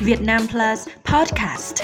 [0.00, 1.74] Việt Nam Plus Podcast.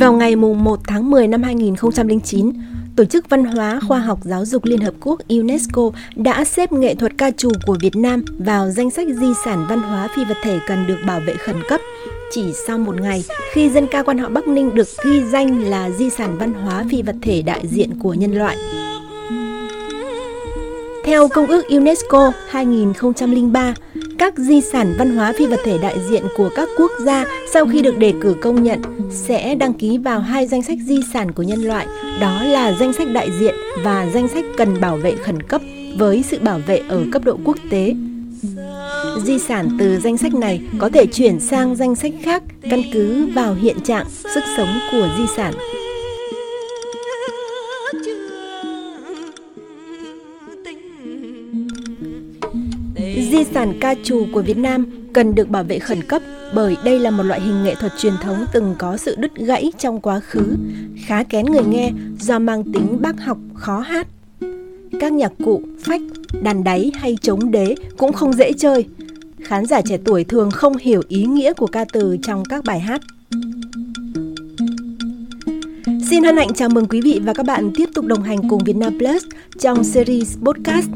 [0.00, 2.52] Vào ngày 1 tháng 10 năm 2009,
[2.96, 6.94] Tổ chức Văn hóa Khoa học Giáo dục Liên Hợp Quốc UNESCO đã xếp nghệ
[6.94, 10.36] thuật ca trù của Việt Nam vào danh sách di sản văn hóa phi vật
[10.42, 11.80] thể cần được bảo vệ khẩn cấp.
[12.32, 15.90] Chỉ sau một ngày, khi dân ca quan họ Bắc Ninh được ghi danh là
[15.90, 18.56] di sản văn hóa phi vật thể đại diện của nhân loại.
[21.04, 23.74] Theo Công ước UNESCO 2003,
[24.18, 27.66] các di sản văn hóa phi vật thể đại diện của các quốc gia sau
[27.66, 31.32] khi được đề cử công nhận sẽ đăng ký vào hai danh sách di sản
[31.32, 31.86] của nhân loại,
[32.20, 33.54] đó là danh sách đại diện
[33.84, 35.60] và danh sách cần bảo vệ khẩn cấp
[35.98, 37.94] với sự bảo vệ ở cấp độ quốc tế.
[39.18, 43.26] Di sản từ danh sách này có thể chuyển sang danh sách khác căn cứ
[43.34, 45.54] vào hiện trạng, sức sống của di sản.
[53.30, 56.22] Di sản ca trù của Việt Nam cần được bảo vệ khẩn cấp
[56.54, 59.72] bởi đây là một loại hình nghệ thuật truyền thống từng có sự đứt gãy
[59.78, 60.56] trong quá khứ,
[61.06, 64.06] khá kén người nghe do mang tính bác học khó hát.
[65.00, 66.00] Các nhạc cụ, phách,
[66.42, 68.86] đàn đáy hay trống đế cũng không dễ chơi.
[69.44, 72.80] Khán giả trẻ tuổi thường không hiểu ý nghĩa của ca từ trong các bài
[72.80, 73.00] hát.
[76.10, 78.64] Xin hân hạnh chào mừng quý vị và các bạn tiếp tục đồng hành cùng
[78.64, 79.24] Vietnam Plus
[79.58, 80.88] trong series podcast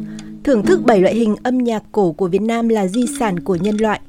[0.45, 3.55] thưởng thức 7 loại hình âm nhạc cổ của Việt Nam là di sản của
[3.55, 4.01] nhân loại.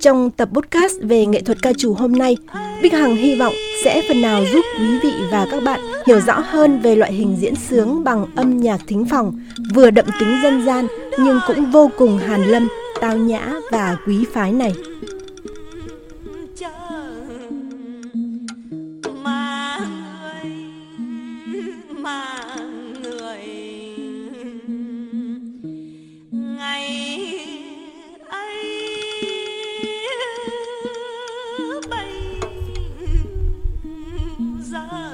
[0.00, 2.36] Trong tập podcast về nghệ thuật ca trù hôm nay,
[2.82, 6.40] Bích Hằng hy vọng sẽ phần nào giúp quý vị và các bạn hiểu rõ
[6.40, 9.40] hơn về loại hình diễn sướng bằng âm nhạc thính phòng,
[9.74, 10.86] vừa đậm tính dân gian
[11.18, 12.68] nhưng cũng vô cùng hàn lâm,
[13.00, 14.72] tao nhã và quý phái này.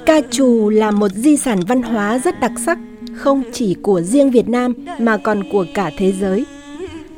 [0.06, 2.78] Ca trù là một di sản văn hóa rất đặc sắc,
[3.14, 6.44] không chỉ của riêng Việt Nam mà còn của cả thế giới.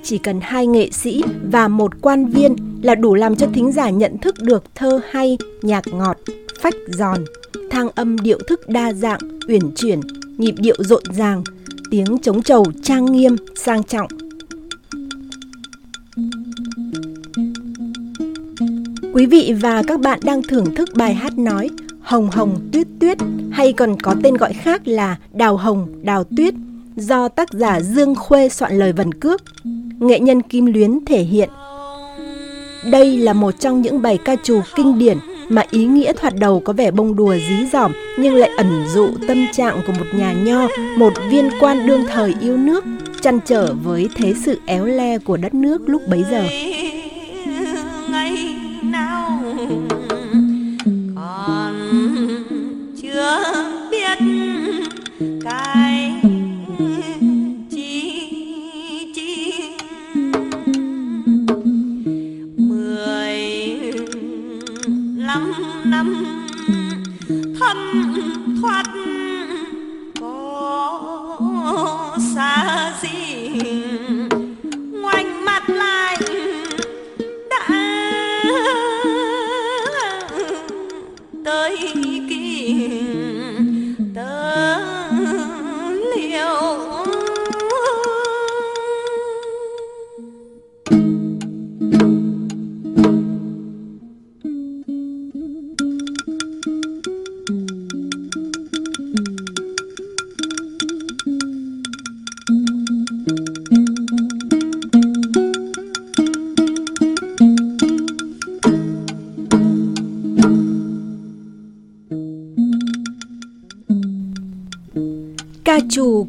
[0.09, 3.91] Chỉ cần hai nghệ sĩ và một quan viên là đủ làm cho thính giả
[3.91, 6.17] nhận thức được thơ hay, nhạc ngọt,
[6.61, 7.25] phách giòn,
[7.71, 10.01] thang âm điệu thức đa dạng, uyển chuyển,
[10.39, 11.45] nhịp điệu rộn ràng,
[11.91, 14.09] tiếng trống trầu trang nghiêm, sang trọng.
[19.15, 21.71] Quý vị và các bạn đang thưởng thức bài hát nói
[22.01, 23.19] Hồng Hồng Tuyết Tuyết
[23.51, 26.55] hay còn có tên gọi khác là Đào Hồng Đào Tuyết
[26.97, 29.43] do tác giả Dương Khuê soạn lời vần cước.
[30.01, 31.49] Nghệ nhân Kim Luyến thể hiện.
[32.91, 36.61] Đây là một trong những bài ca trù kinh điển mà ý nghĩa thoạt đầu
[36.61, 40.33] có vẻ bông đùa dí dỏm nhưng lại ẩn dụ tâm trạng của một nhà
[40.33, 42.85] nho, một viên quan đương thời yêu nước,
[43.21, 46.43] chăn trở với thế sự éo le của đất nước lúc bấy giờ.
[81.49, 81.77] Tới
[82.29, 83.08] kia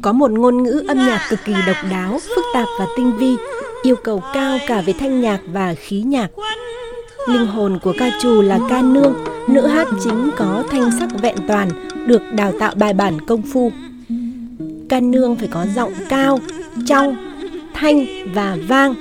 [0.02, 3.36] có một ngôn ngữ âm nhạc cực kỳ độc đáo, phức tạp và tinh vi,
[3.82, 6.28] yêu cầu cao cả về thanh nhạc và khí nhạc.
[7.28, 9.14] Linh hồn của ca trù là ca nương,
[9.48, 11.68] nữ hát chính có thanh sắc vẹn toàn,
[12.06, 13.72] được đào tạo bài bản công phu.
[14.88, 16.38] Ca nương phải có giọng cao,
[16.86, 17.16] trong,
[17.74, 18.94] thanh và vang.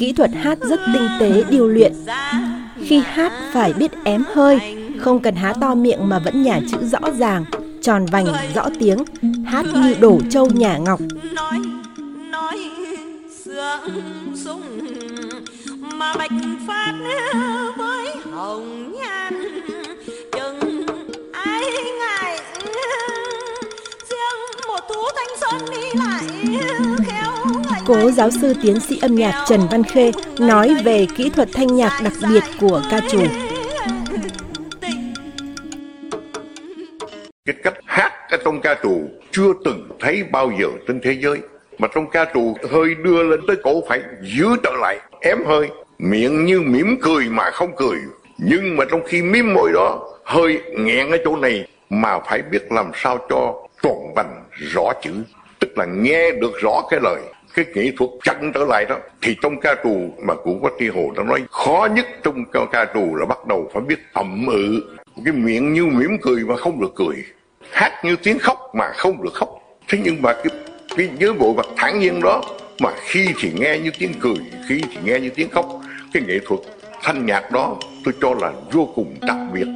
[0.00, 1.92] Kỹ thuật hát rất tinh tế điều luyện.
[2.82, 6.76] Khi hát phải biết ém hơi, không cần há to miệng mà vẫn nhả chữ
[6.86, 7.44] rõ ràng,
[7.86, 8.98] tròn vành rõ tiếng
[9.44, 11.00] hát như đổ châu nhà ngọc.
[11.32, 11.60] Nói
[12.30, 12.58] nói
[13.44, 14.62] sương sung
[15.80, 16.30] mà bạch
[16.66, 16.92] phát
[17.76, 19.34] với hồng nhan.
[20.32, 20.86] Chừng
[21.32, 21.62] ai
[21.98, 22.38] ngại
[24.08, 26.22] riêng một thú thanh sơn đi lại
[27.86, 31.76] Cố giáo sư tiến sĩ âm nhạc Trần Văn Khê nói về kỹ thuật thanh
[31.76, 33.20] nhạc đặc biệt của ca trù.
[40.16, 41.38] Thấy bao giờ trên thế giới.
[41.78, 45.68] Mà trong ca trù hơi đưa lên tới cổ phải giữ trở lại, ém hơi.
[45.98, 47.98] Miệng như mỉm cười mà không cười.
[48.38, 52.72] Nhưng mà trong khi mím môi đó, hơi nghẹn ở chỗ này mà phải biết
[52.72, 55.12] làm sao cho tròn vành rõ chữ
[55.58, 57.20] tức là nghe được rõ cái lời
[57.54, 60.88] cái kỹ thuật chặn trở lại đó thì trong ca trù mà cũng có tri
[60.88, 64.46] hồ đã nói khó nhất trong ca, ca trù là bắt đầu phải biết ẩm
[64.46, 64.80] ừ
[65.24, 67.16] cái miệng như mỉm cười mà không được cười
[67.70, 70.52] hát như tiếng khóc mà không được khóc thế nhưng mà cái
[70.96, 72.42] cái với bộ mặt thản nhiên đó,
[72.80, 74.36] mà khi thì nghe như tiếng cười,
[74.68, 75.80] khi thì nghe như tiếng khóc,
[76.12, 76.60] cái nghệ thuật
[77.02, 79.66] thanh nhạc đó tôi cho là vô cùng đặc biệt.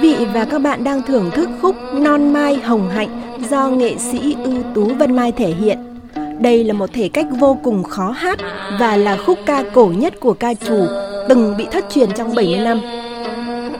[0.00, 4.36] Vị và các bạn đang thưởng thức khúc Non Mai Hồng Hạnh do nghệ sĩ
[4.44, 5.78] ưu tú Vân Mai thể hiện.
[6.38, 8.38] Đây là một thể cách vô cùng khó hát
[8.80, 10.86] và là khúc ca cổ nhất của ca trù,
[11.28, 12.80] từng bị thất truyền trong 70 năm.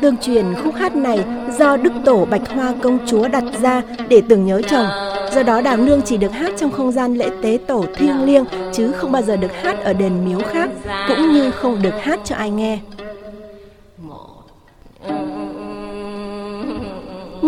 [0.01, 1.25] Tương truyền khúc hát này
[1.59, 4.87] do Đức Tổ Bạch Hoa Công Chúa đặt ra để tưởng nhớ chồng.
[5.35, 8.45] Do đó đào nương chỉ được hát trong không gian lễ tế tổ thiêng liêng
[8.73, 10.71] chứ không bao giờ được hát ở đền miếu khác,
[11.09, 12.79] cũng như không được hát cho ai nghe.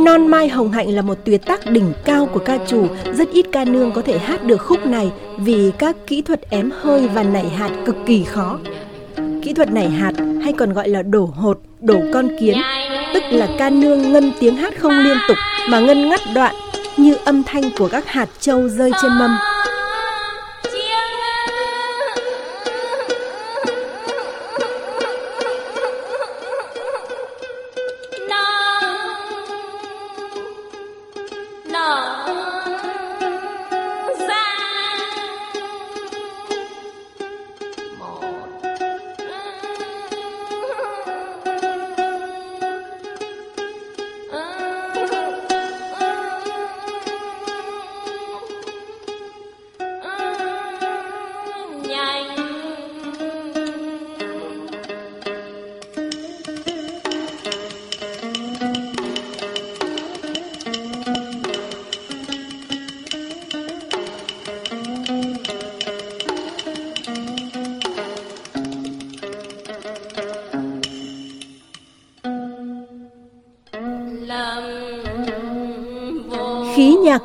[0.04, 3.46] Non Mai Hồng Hạnh là một tuyệt tác đỉnh cao của ca trù, rất ít
[3.52, 7.22] ca nương có thể hát được khúc này vì các kỹ thuật ém hơi và
[7.22, 8.58] nảy hạt cực kỳ khó.
[9.42, 10.12] Kỹ thuật nảy hạt
[10.42, 12.56] hay còn gọi là đổ hột, đổ con kiến,
[13.14, 15.36] tức là ca nương ngân tiếng hát không liên tục
[15.68, 16.54] mà ngân ngắt đoạn
[16.96, 19.36] như âm thanh của các hạt châu rơi trên mâm.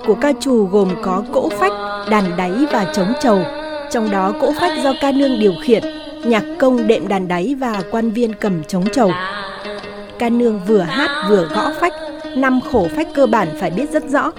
[0.08, 1.72] Của ca trù gồm có cỗ phách,
[2.10, 3.42] đàn đáy và trống trầu.
[3.92, 5.84] Trong đó cỗ phách do ca nương điều khiển,
[6.24, 9.12] nhạc công đệm đàn đáy và quan viên cầm trống trầu.
[10.20, 11.94] Ca nương vừa hát vừa gõ phách,
[12.36, 14.32] năm khổ phách cơ bản phải biết rất rõ.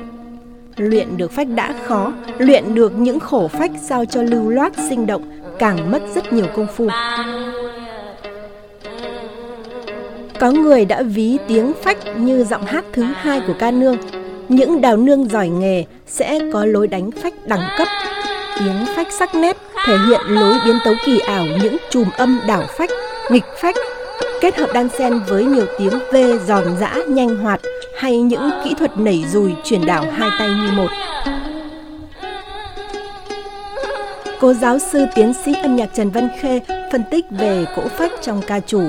[0.77, 5.07] Luyện được phách đã khó, luyện được những khổ phách sao cho lưu loát sinh
[5.07, 5.23] động
[5.59, 6.89] càng mất rất nhiều công phu.
[10.41, 13.97] Có người đã ví tiếng phách như giọng hát thứ hai của ca nương
[14.49, 17.89] những đào nương giỏi nghề sẽ có lối đánh phách đẳng cấp.
[18.59, 22.63] Tiếng phách sắc nét thể hiện lối biến tấu kỳ ảo những chùm âm đảo
[22.79, 22.91] phách,
[23.31, 23.77] nghịch phách,
[24.41, 27.61] kết hợp đan xen với nhiều tiếng V giòn giã nhanh hoạt
[27.97, 30.89] hay những kỹ thuật nảy dùi chuyển đảo hai tay như một.
[34.41, 36.61] Cô giáo sư tiến sĩ âm nhạc Trần Văn Khê
[36.93, 38.83] phân tích về cỗ phách trong ca trù.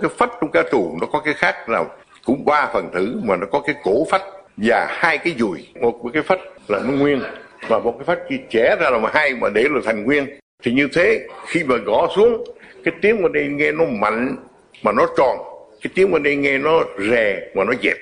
[0.00, 1.86] Cái phách trong ca trù nó có cái khác nào?
[2.26, 4.22] Cũng ba phần tử mà nó có cái cổ phách
[4.56, 5.68] và hai cái dùi.
[5.80, 7.22] Một cái phách là nó nguyên
[7.68, 10.38] và một cái phách kia trẻ ra là hai mà để là thành nguyên.
[10.62, 12.44] Thì như thế, khi mà gõ xuống,
[12.84, 14.36] cái tiếng bên đây nghe nó mạnh
[14.82, 15.38] mà nó tròn.
[15.82, 16.80] Cái tiếng bên đây nghe nó
[17.10, 17.96] rè mà nó dẹp.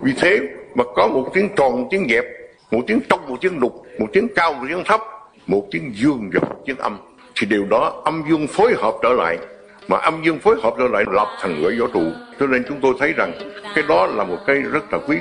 [0.00, 0.40] Vì thế
[0.74, 2.24] mà có một tiếng tròn, một tiếng dẹp,
[2.70, 5.00] một tiếng trong, một tiếng lục, một tiếng cao, một tiếng thấp,
[5.46, 6.98] một tiếng dương và một tiếng âm
[7.40, 9.38] thì điều đó âm dương phối hợp trở lại.
[9.88, 12.02] Mà âm dương phối hợp trở lại lập thành ngưỡi gió trụ.
[12.40, 13.32] Cho nên chúng tôi thấy rằng
[13.74, 15.16] cái đó là một cái rất là quý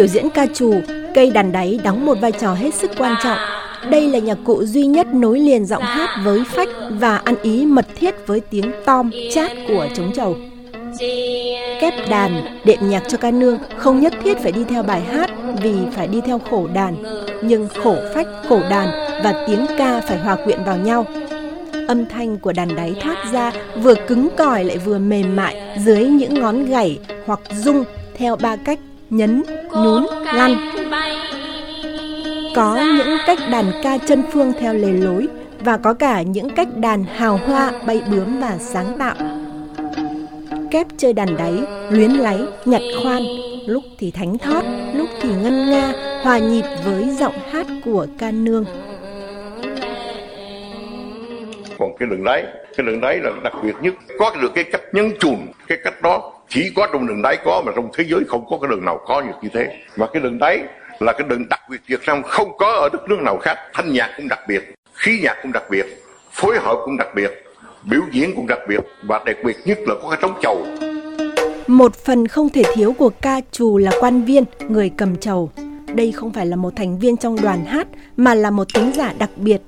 [0.00, 0.74] biểu diễn ca trù,
[1.14, 3.38] cây đàn đáy đóng một vai trò hết sức quan trọng.
[3.90, 7.66] Đây là nhạc cụ duy nhất nối liền giọng hát với phách và ăn ý
[7.66, 10.36] mật thiết với tiếng tom chát của trống trầu.
[11.80, 15.30] Kép đàn, đệm nhạc cho ca nương không nhất thiết phải đi theo bài hát
[15.62, 16.96] vì phải đi theo khổ đàn,
[17.42, 18.88] nhưng khổ phách, khổ đàn
[19.24, 21.06] và tiếng ca phải hòa quyện vào nhau.
[21.88, 23.52] Âm thanh của đàn đáy thoát ra
[23.82, 27.84] vừa cứng cỏi lại vừa mềm mại dưới những ngón gảy hoặc rung
[28.16, 28.78] theo ba cách
[29.10, 30.56] nhấn, nhún, lăn.
[32.56, 35.28] Có những cách đàn ca chân phương theo lề lối
[35.60, 39.14] và có cả những cách đàn hào hoa, bay bướm và sáng tạo.
[40.70, 41.54] Kép chơi đàn đáy,
[41.90, 43.22] luyến láy, nhặt khoan,
[43.66, 44.62] lúc thì thánh thót,
[44.94, 48.64] lúc thì ngân nga, hòa nhịp với giọng hát của ca nương.
[51.80, 52.44] còn cái đường đáy
[52.76, 55.36] cái đường đáy là đặc biệt nhất có được cái cách nhấn chùn
[55.68, 58.58] cái cách đó chỉ có trong đường đáy có, mà trong thế giới không có
[58.62, 59.68] cái đường nào có được như thế.
[59.96, 60.58] Và cái đường đáy
[61.00, 63.58] là cái đường đặc biệt Việt Nam không có ở đất nước nào khác.
[63.74, 65.86] Thanh nhạc cũng đặc biệt, khí nhạc cũng đặc biệt,
[66.32, 67.30] phối hợp cũng đặc biệt,
[67.84, 70.66] biểu diễn cũng đặc biệt, và đặc biệt nhất là có cái trống chầu.
[71.66, 75.50] Một phần không thể thiếu của ca trù là quan viên, người cầm chầu.
[75.94, 79.14] Đây không phải là một thành viên trong đoàn hát, mà là một tính giả
[79.18, 79.60] đặc biệt.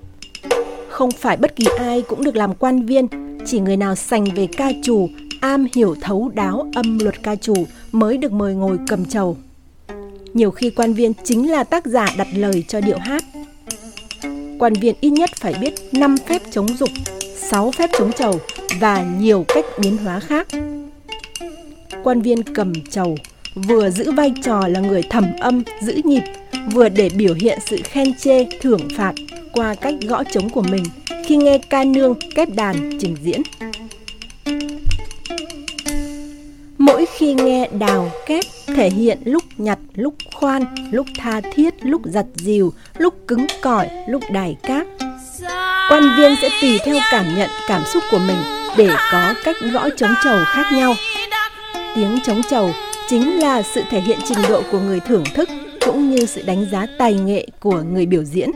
[0.89, 3.07] Không phải bất kỳ ai cũng được làm quan viên,
[3.47, 5.09] chỉ người nào sành về ca trù
[5.43, 7.55] am hiểu thấu đáo âm luật ca trù
[7.93, 9.37] mới được mời ngồi cầm trầu.
[10.35, 13.25] Nhiều khi quan viên chính là tác giả đặt lời cho điệu hát.
[14.59, 16.89] Quan viên ít nhất phải biết 5 phép chống dục,
[17.37, 18.41] 6 phép chống trầu
[18.81, 20.49] và nhiều cách biến hóa khác.
[22.05, 23.17] Quan viên cầm trầu
[23.55, 26.23] vừa giữ vai trò là người thẩm âm, giữ nhịp,
[26.73, 29.15] vừa để biểu hiện sự khen chê, thưởng phạt
[29.53, 30.85] qua cách gõ trống của mình
[31.25, 33.43] khi nghe ca nương kép đàn trình diễn.
[37.37, 42.27] Khi nghe đào kép thể hiện lúc nhặt, lúc khoan, lúc tha thiết, lúc giặt
[42.35, 44.87] dìu, lúc cứng cỏi, lúc đài cát.
[45.91, 48.37] Quan viên sẽ tùy theo cảm nhận, cảm xúc của mình
[48.77, 50.95] để có cách gõ trống trầu khác nhau.
[51.95, 52.71] Tiếng trống trầu
[53.09, 55.49] chính là sự thể hiện trình độ của người thưởng thức
[55.87, 58.51] cũng như sự đánh giá tài nghệ của người biểu diễn.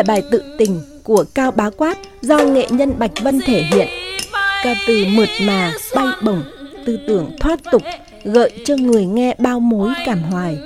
[0.00, 3.88] Là bài tự tình của Cao Bá Quát do nghệ nhân Bạch Vân thể hiện.
[4.64, 6.42] Ca từ mượt mà, bay bổng,
[6.86, 7.82] tư tưởng thoát tục,
[8.24, 10.58] gợi cho người nghe bao mối cảm hoài.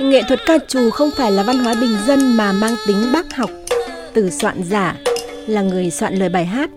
[0.00, 3.36] Nghệ thuật ca trù không phải là văn hóa bình dân mà mang tính bác
[3.36, 3.50] học.
[4.12, 4.96] Từ soạn giả
[5.46, 6.70] là người soạn lời bài hát,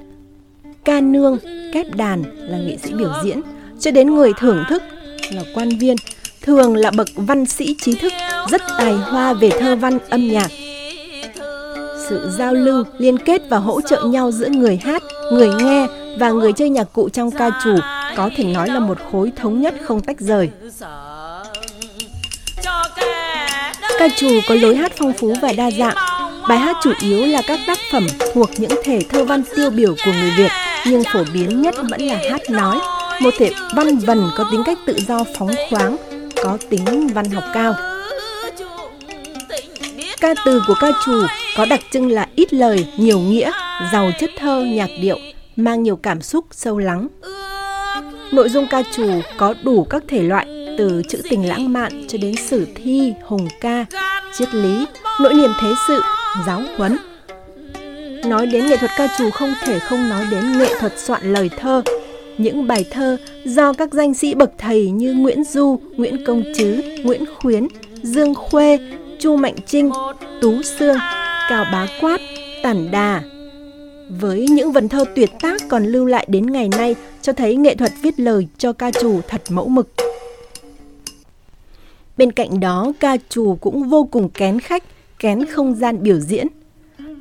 [0.84, 1.38] ca nương,
[1.74, 3.42] kép đàn là nghệ sĩ biểu diễn,
[3.80, 4.84] cho đến người thưởng thức
[5.32, 5.96] là quan viên,
[6.42, 8.14] thường là bậc văn sĩ trí thức,
[8.50, 10.52] rất tài hoa về thơ văn âm nhạc.
[12.10, 15.88] Sự giao lưu, liên kết và hỗ trợ nhau giữa người hát, người nghe
[16.20, 17.76] và người chơi nhạc cụ trong ca trù
[18.16, 20.50] có thể nói là một khối thống nhất không tách rời.
[24.00, 25.96] Ca trù có lối hát phong phú và đa dạng.
[26.50, 29.96] Bài hát chủ yếu là các tác phẩm thuộc những thể thơ văn tiêu biểu
[30.06, 30.52] của người Việt,
[30.86, 32.78] nhưng phổ biến nhất vẫn là hát nói,
[33.22, 35.96] một thể văn vần có tính cách tự do phóng khoáng,
[36.44, 37.74] có tính văn học cao.
[40.22, 41.24] Ca từ của ca trù
[41.58, 43.52] có đặc trưng là ít lời, nhiều nghĩa,
[43.94, 45.18] giàu chất thơ, nhạc điệu,
[45.56, 47.08] mang nhiều cảm xúc sâu lắng.
[48.32, 50.47] Nội dung ca trù có đủ các thể loại
[50.78, 53.86] từ chữ tình lãng mạn cho đến sử thi, hùng ca,
[54.38, 54.86] triết lý,
[55.22, 56.02] nỗi niềm thế sự,
[56.48, 56.98] giáo huấn.
[58.26, 61.50] Nói đến nghệ thuật ca trù không thể không nói đến nghệ thuật soạn lời
[61.58, 61.82] thơ.
[62.38, 66.82] Những bài thơ do các danh sĩ bậc thầy như Nguyễn Du, Nguyễn Công Trứ,
[67.04, 67.68] Nguyễn Khuyến,
[68.04, 68.80] Dương Khuê,
[69.20, 69.92] Chu Mạnh Trinh,
[70.42, 70.98] Tú Sương,
[71.50, 72.22] Cao Bá Quát,
[72.64, 73.22] Tản Đà.
[74.10, 77.76] Với những vần thơ tuyệt tác còn lưu lại đến ngày nay cho thấy nghệ
[77.76, 79.88] thuật viết lời cho ca trù thật mẫu mực.
[82.18, 84.84] Bên cạnh đó, ca trù cũng vô cùng kén khách,
[85.20, 86.48] kén không gian biểu diễn.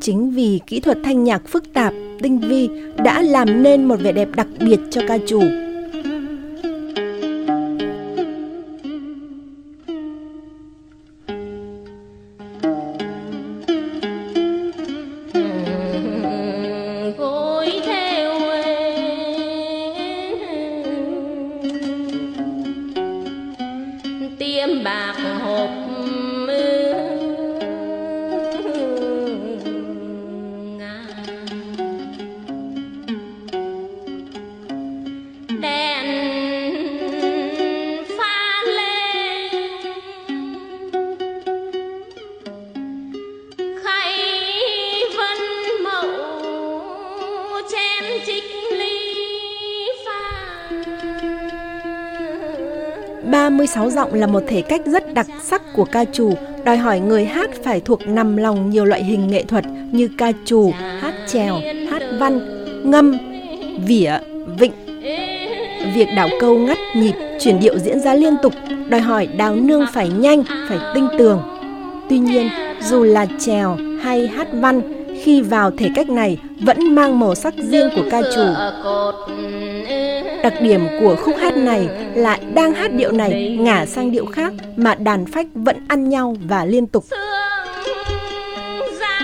[0.00, 2.68] Chính vì kỹ thuật thanh nhạc phức tạp, tinh vi
[3.04, 5.65] đã làm nên một vẻ đẹp đặc biệt cho ca trù.
[24.84, 25.25] Bạc.
[53.96, 57.50] Giọng là một thể cách rất đặc sắc của ca trù, đòi hỏi người hát
[57.64, 62.02] phải thuộc nằm lòng nhiều loại hình nghệ thuật như ca trù, hát chèo, hát
[62.18, 62.40] văn,
[62.90, 63.18] ngâm,
[63.86, 64.18] vỉa,
[64.58, 64.72] vịnh.
[65.94, 68.52] Việc đảo câu ngắt nhịp, chuyển điệu diễn ra liên tục,
[68.88, 71.42] đòi hỏi đào nương phải nhanh, phải tinh tường.
[72.08, 72.48] Tuy nhiên,
[72.82, 74.80] dù là chèo hay hát văn,
[75.22, 78.44] khi vào thể cách này vẫn mang màu sắc riêng của ca trù.
[80.46, 84.52] Đặc điểm của khúc hát này là đang hát điệu này ngả sang điệu khác
[84.76, 87.04] mà đàn phách vẫn ăn nhau và liên tục.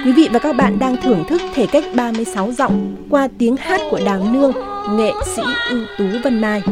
[0.04, 3.80] Quý vị và các bạn đang thưởng thức thể cách 36 giọng qua tiếng hát
[3.90, 4.52] của Đào Nương,
[4.96, 6.62] nghệ sĩ ưu tú Vân Mai.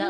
[0.00, 0.06] Ca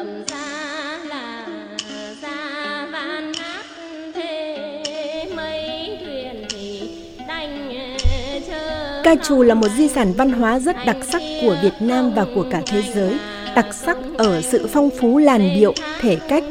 [9.22, 12.44] trù là một di sản văn hóa rất đặc sắc của Việt Nam và của
[12.50, 13.18] cả thế giới,
[13.56, 16.44] đặc sắc ở sự phong phú làn điệu, thể cách,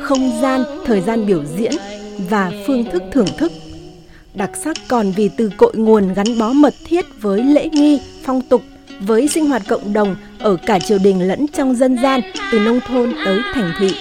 [0.00, 1.72] không gian, thời gian biểu diễn
[2.30, 3.52] và phương thức thưởng thức.
[4.34, 8.40] Đặc sắc còn vì từ cội nguồn gắn bó mật thiết với lễ nghi, phong
[8.40, 8.62] tục,
[9.00, 12.20] với sinh hoạt cộng đồng ở cả triều đình lẫn trong dân gian,
[12.52, 13.94] từ nông thôn tới thành thị.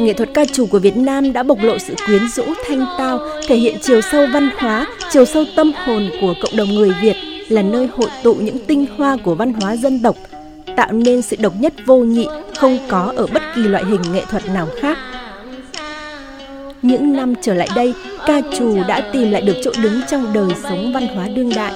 [0.00, 3.20] Nghệ thuật ca trù của Việt Nam đã bộc lộ sự quyến rũ thanh tao,
[3.46, 7.16] thể hiện chiều sâu văn hóa, chiều sâu tâm hồn của cộng đồng người Việt,
[7.48, 10.16] là nơi hội tụ những tinh hoa của văn hóa dân tộc,
[10.76, 14.22] tạo nên sự độc nhất vô nhị không có ở bất kỳ loại hình nghệ
[14.30, 14.98] thuật nào khác.
[16.82, 17.94] Những năm trở lại đây,
[18.26, 21.72] ca trù đã tìm lại được chỗ đứng trong đời sống văn hóa đương đại.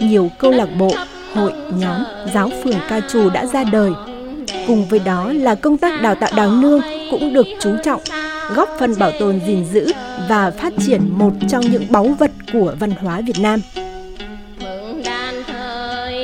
[0.00, 0.90] Nhiều câu lạc bộ,
[1.34, 3.90] hội, nhóm, giáo phường ca trù đã ra đời.
[4.66, 8.00] Cùng với đó là công tác đào tạo đào nương cũng được chú trọng,
[8.54, 9.92] góp phần bảo tồn gìn giữ
[10.28, 13.60] và phát triển một trong những báu vật của văn hóa Việt Nam.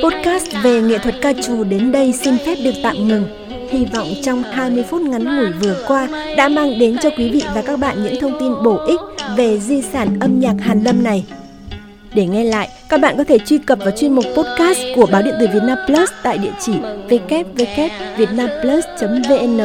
[0.03, 3.25] Podcast về nghệ thuật ca trù đến đây xin phép được tạm ngừng.
[3.69, 7.43] Hy vọng trong 20 phút ngắn ngủi vừa qua đã mang đến cho quý vị
[7.55, 8.99] và các bạn những thông tin bổ ích
[9.37, 11.25] về di sản âm nhạc Hàn Lâm này.
[12.15, 15.21] Để nghe lại, các bạn có thể truy cập vào chuyên mục podcast của báo
[15.21, 16.73] điện tử Việt Nam Plus tại địa chỉ
[17.09, 19.61] www.vietnamplus.vn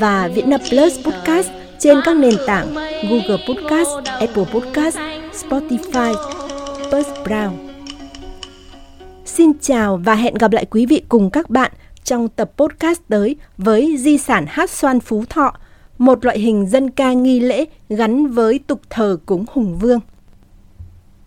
[0.00, 1.48] và Vietnam Plus Podcast
[1.78, 2.74] trên các nền tảng
[3.10, 4.98] Google Podcast, Apple Podcast,
[5.32, 6.14] Spotify,
[6.90, 7.50] Buzzsprout.
[9.24, 11.72] Xin chào và hẹn gặp lại quý vị cùng các bạn
[12.04, 15.54] trong tập podcast tới với di sản hát xoan Phú Thọ,
[15.98, 20.00] một loại hình dân ca nghi lễ gắn với tục thờ cúng hùng vương.